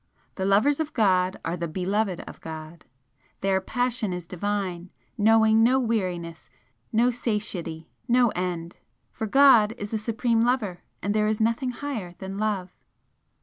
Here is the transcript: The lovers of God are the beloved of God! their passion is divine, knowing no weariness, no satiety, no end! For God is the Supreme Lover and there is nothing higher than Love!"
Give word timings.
The 0.33 0.45
lovers 0.45 0.79
of 0.79 0.93
God 0.95 1.39
are 1.45 1.55
the 1.55 1.67
beloved 1.67 2.21
of 2.21 2.41
God! 2.41 2.85
their 3.41 3.61
passion 3.61 4.11
is 4.13 4.25
divine, 4.25 4.89
knowing 5.15 5.61
no 5.61 5.79
weariness, 5.79 6.49
no 6.91 7.11
satiety, 7.11 7.87
no 8.07 8.29
end! 8.29 8.77
For 9.11 9.27
God 9.27 9.75
is 9.77 9.91
the 9.91 9.99
Supreme 9.99 10.41
Lover 10.41 10.81
and 11.03 11.13
there 11.13 11.27
is 11.27 11.39
nothing 11.39 11.69
higher 11.69 12.15
than 12.17 12.39
Love!" 12.39 12.73